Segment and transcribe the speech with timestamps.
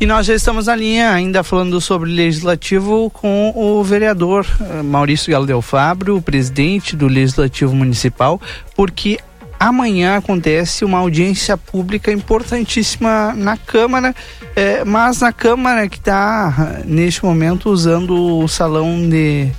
[0.00, 5.32] E nós já estamos na linha, ainda falando sobre legislativo, com o vereador eh, Maurício
[5.32, 8.40] Galo Del Fabro, o presidente do Legislativo Municipal,
[8.76, 9.18] porque
[9.58, 14.14] amanhã acontece uma audiência pública importantíssima na Câmara,
[14.54, 19.50] eh, mas na Câmara que está, neste momento, usando o salão de,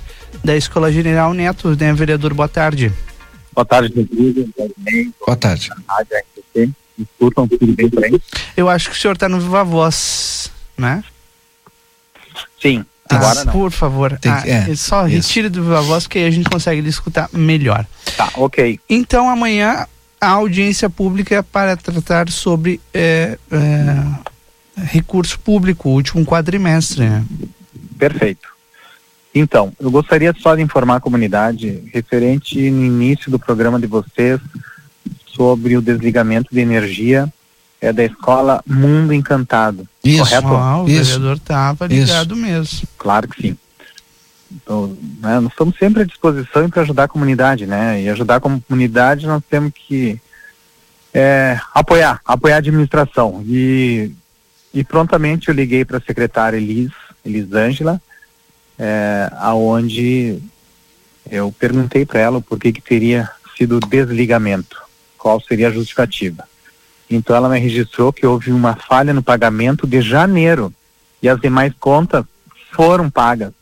[0.42, 2.32] da Escola General Neto, né, vereador?
[2.32, 2.90] Boa tarde.
[3.54, 4.50] Boa tarde, Rodrigo.
[5.26, 5.70] Boa tarde.
[5.86, 6.70] Rádio RTC.
[7.00, 8.20] Escutam tudo bem por aí?
[8.56, 11.02] Eu acho que o senhor está no Viva Voz, né?
[12.60, 13.52] Sim, Ah, agora não.
[13.52, 15.16] por favor, Tem ah, que- é, só isso.
[15.28, 17.86] retire do Viva Voz que aí a gente consegue lhe escutar melhor.
[18.16, 18.78] Tá, ok.
[18.88, 19.86] Então amanhã
[20.20, 27.08] a audiência pública é para tratar sobre é, é, recurso público, último quadrimestre.
[27.08, 27.24] Né?
[27.98, 28.48] Perfeito.
[29.34, 34.40] Então, eu gostaria só de informar a comunidade referente no início do programa de vocês
[35.34, 37.32] sobre o desligamento de energia
[37.80, 39.88] é da escola Mundo Encantado.
[40.04, 40.18] Isso.
[40.24, 40.48] Correto?
[40.48, 41.04] Ah, o Isso.
[41.04, 42.88] vereador estava ligado mesmo.
[42.98, 43.56] Claro que sim.
[44.52, 48.02] Então, né, nós estamos sempre à disposição para ajudar a comunidade, né?
[48.02, 50.20] E ajudar a comunidade nós temos que
[51.14, 53.42] é, apoiar, apoiar a administração.
[53.46, 54.12] E,
[54.74, 56.90] e prontamente eu liguei para a secretária Elis,
[57.24, 58.00] Elisângela,
[58.78, 60.38] é, aonde
[61.30, 64.79] eu perguntei para ela por que que teria sido o desligamento,
[65.20, 66.48] qual seria a justificativa.
[67.08, 70.72] Então ela me registrou que houve uma falha no pagamento de janeiro
[71.22, 72.24] e as demais contas
[72.72, 73.52] foram pagas,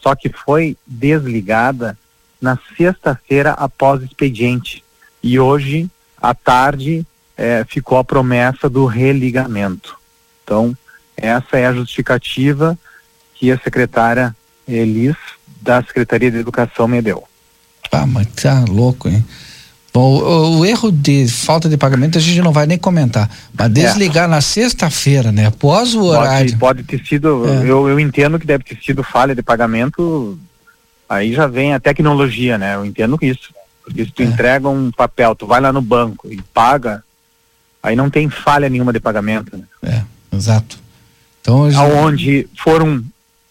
[0.00, 1.96] só que foi desligada
[2.40, 4.84] na sexta-feira após o expediente.
[5.22, 9.96] E hoje, à tarde, eh, ficou a promessa do religamento.
[10.42, 10.76] Então,
[11.16, 12.78] essa é a justificativa
[13.34, 15.16] que a secretária Elis,
[15.60, 17.24] da Secretaria de Educação, me deu.
[17.92, 19.24] Ah, mas tá louco, hein?
[19.92, 23.28] Bom, o, o erro de falta de pagamento a gente não vai nem comentar.
[23.58, 25.46] Mas desligar na sexta-feira, né?
[25.46, 26.56] Após o horário.
[26.58, 27.68] Pode, pode ter sido, É.
[27.68, 30.38] eu, eu entendo que deve ter sido falha de pagamento,
[31.08, 32.76] aí já vem a tecnologia, né?
[32.76, 33.52] Eu entendo isso.
[33.84, 34.26] Porque se tu É.
[34.26, 37.02] entrega um papel, tu vai lá no banco e paga,
[37.82, 39.64] aí não tem falha nenhuma de pagamento, né?
[39.82, 40.78] É, exato.
[41.40, 43.02] Então, gente- Aonde foram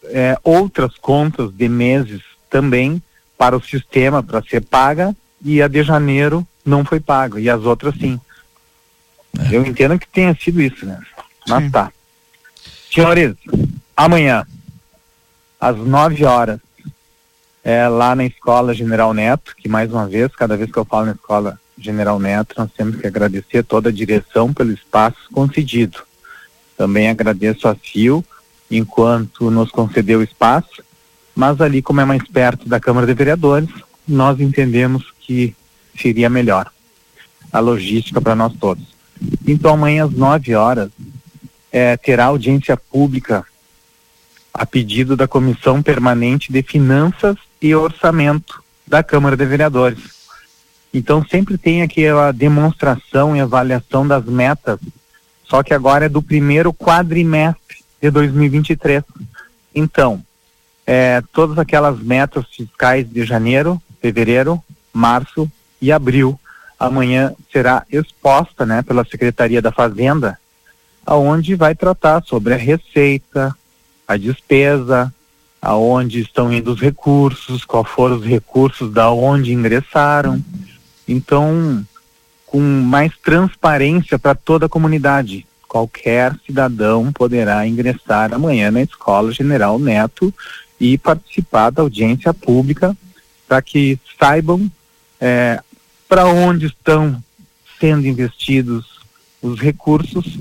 [0.06, 3.02] é, outras contas de meses também
[3.38, 5.14] para o sistema para ser paga
[5.44, 8.20] e a de janeiro não foi paga e as outras sim.
[9.38, 9.56] É.
[9.56, 11.00] Eu entendo que tenha sido isso, né?
[11.48, 11.70] Mas Sim.
[11.70, 11.92] tá.
[12.92, 13.36] Senhores,
[13.96, 14.46] amanhã,
[15.60, 16.60] às 9 horas,
[17.64, 21.08] é, lá na Escola General Neto, que mais uma vez, cada vez que eu falo
[21.08, 26.00] na Escola General Neto, nós temos que agradecer toda a direção pelo espaço concedido.
[26.78, 28.24] Também agradeço a FIO,
[28.72, 30.84] enquanto nos concedeu o espaço,
[31.36, 33.70] mas ali, como é mais perto da Câmara de Vereadores,
[34.08, 35.56] nós entendemos que
[35.96, 36.72] seria melhor
[37.54, 38.84] a logística para nós todos.
[39.48, 40.90] Então, amanhã às 9 horas,
[41.72, 43.46] eh, terá audiência pública
[44.52, 50.00] a pedido da Comissão Permanente de Finanças e Orçamento da Câmara de Vereadores.
[50.92, 54.80] Então, sempre tem aquela demonstração e avaliação das metas,
[55.44, 59.04] só que agora é do primeiro quadrimestre de 2023.
[59.76, 60.24] Então,
[60.88, 64.60] eh, todas aquelas metas fiscais de janeiro, fevereiro,
[64.94, 65.50] março
[65.82, 66.40] e abril,
[66.80, 70.40] amanhã será exposta, né, pela Secretaria da Fazenda,
[71.06, 73.56] aonde vai tratar sobre a receita,
[74.08, 75.14] a despesa,
[75.62, 80.44] aonde estão indo os recursos, qual foram os recursos da onde ingressaram.
[81.08, 81.86] Então,
[82.46, 85.46] com mais transparência para toda a comunidade.
[85.68, 90.34] Qualquer cidadão poderá ingressar amanhã na Escola General Neto
[90.80, 92.98] e participar da audiência pública
[93.48, 94.70] para que saibam
[96.08, 97.22] para onde estão
[97.80, 99.00] sendo investidos
[99.42, 100.38] os recursos,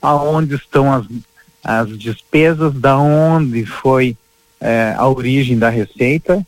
[0.00, 1.06] aonde estão as,
[1.62, 4.16] as despesas, da onde foi
[4.60, 6.46] eh, a origem da receita,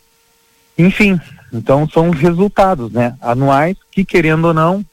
[0.79, 1.19] enfim,
[1.53, 4.84] então são os resultados, né, anuais que querendo ou não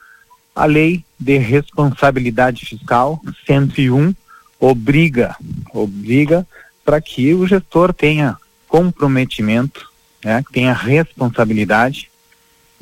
[0.56, 4.14] a lei de responsabilidade fiscal 101
[4.60, 5.36] obriga
[5.74, 6.48] obriga
[6.86, 9.90] para que o gestor tenha comprometimento,
[10.24, 12.10] né, tenha responsabilidade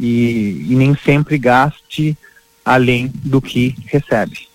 [0.01, 2.17] e, e nem sempre gaste
[2.65, 4.47] além do que recebe.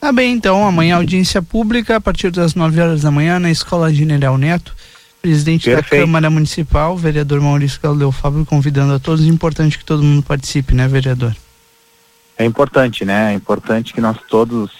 [0.00, 3.92] Tá bem, então, amanhã audiência pública a partir das 9 horas da manhã na Escola
[3.92, 4.74] General Neto.
[5.20, 6.02] Presidente da Perfeito.
[6.02, 9.26] Câmara Municipal, vereador Maurício Galdeu Fábio, convidando a todos.
[9.26, 11.36] Importante que todo mundo participe, né, vereador?
[12.38, 13.32] É importante, né?
[13.32, 14.70] É importante que nós todos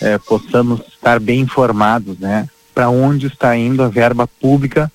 [0.00, 2.48] eh, possamos estar bem informados, né?
[2.72, 4.92] Para onde está indo a verba pública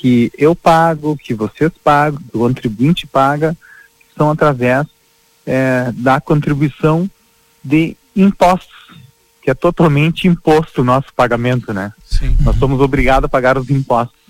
[0.00, 3.56] que eu pago, que vocês pagam, que o contribuinte paga,
[4.16, 4.86] são através
[5.44, 7.10] eh, da contribuição
[7.62, 8.78] de impostos
[9.42, 11.90] que que é totalmente imposto o nosso pagamento, né?
[12.04, 12.36] Sim.
[12.42, 14.20] Nós somos obrigados a pagar os impostos.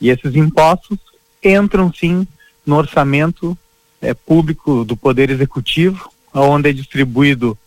[0.00, 0.96] E esses impostos
[1.42, 2.24] entram sim
[2.64, 3.58] no orçamento
[4.00, 7.58] é, público do Poder Executivo, onde é distribuído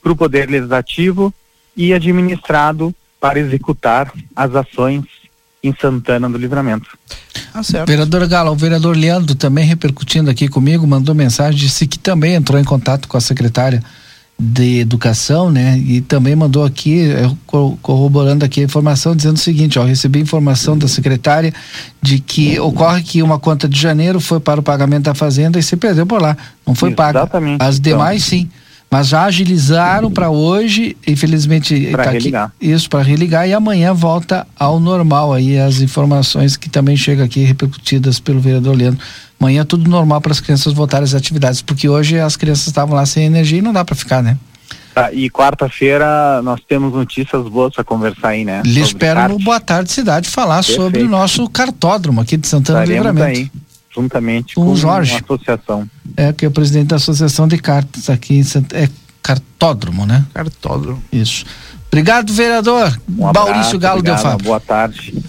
[0.00, 1.34] para o Poder Legislativo
[1.76, 5.04] e administrado para executar as ações
[5.64, 6.86] em Santana do Livramento.
[7.52, 7.88] Ah, certo.
[7.88, 12.60] Vereador Galo, o vereador Leandro também repercutindo aqui comigo, mandou mensagem, disse que também entrou
[12.60, 13.82] em contato com a secretária
[14.38, 15.78] de educação, né?
[15.78, 17.08] E também mandou aqui,
[17.80, 21.54] corroborando aqui a informação, dizendo o seguinte, ó, recebi informação da secretária
[22.02, 25.62] de que ocorre que uma conta de janeiro foi para o pagamento da fazenda e
[25.62, 27.20] se perdeu por lá, não foi paga.
[27.20, 27.62] Exatamente.
[27.62, 28.40] As demais então.
[28.40, 28.50] sim.
[28.94, 32.44] Mas já agilizaram para hoje, infelizmente para tá religar.
[32.44, 37.24] Aqui, isso para religar e amanhã volta ao normal aí as informações que também chegam
[37.24, 39.04] aqui repercutidas pelo vereador Leandro.
[39.40, 43.04] Amanhã tudo normal para as crianças voltarem às atividades, porque hoje as crianças estavam lá
[43.04, 44.38] sem energia e não dá para ficar, né?
[44.94, 48.62] Tá, e quarta-feira nós temos notícias boas para conversar aí, né?
[48.64, 50.80] Lhe espero no Boa Tarde Cidade falar Perfeito.
[50.80, 53.40] sobre o nosso cartódromo aqui de Santana Estaremos do Livramento.
[53.40, 53.64] Aí
[53.94, 55.12] juntamente com, com o Jorge.
[55.12, 55.88] uma associação.
[56.16, 58.72] É, que é o presidente da Associação de Cartas aqui em Sant...
[58.72, 58.88] é
[59.22, 60.24] Cartódromo, né?
[60.34, 61.02] Cartódromo.
[61.10, 61.46] Isso.
[61.88, 63.00] Obrigado, vereador.
[63.08, 64.44] Um Maurício Galo obrigado, Del Fábio.
[64.44, 65.23] Boa tarde.